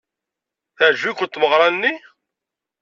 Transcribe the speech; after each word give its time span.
Teɛjeb-ikent 0.77 1.31
tmeɣra-nni? 1.33 1.93